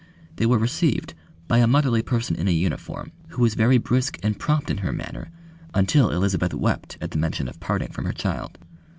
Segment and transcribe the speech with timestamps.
[0.37, 1.13] They were received
[1.47, 4.91] by a motherly person in a uniform who was very brisk and prompt in her
[4.91, 5.29] manner
[5.75, 8.57] until Elizabeth wept at the mention of parting from her child.